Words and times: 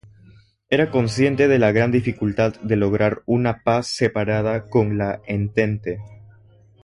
Era 0.71 0.89
consciente 0.89 1.47
de 1.47 1.59
la 1.59 1.71
gran 1.73 1.91
dificultad 1.91 2.55
de 2.63 2.75
lograr 2.75 3.21
una 3.27 3.61
paz 3.61 3.85
separada 3.85 4.67
con 4.67 4.97
la 4.97 5.21
Entente. 5.27 5.99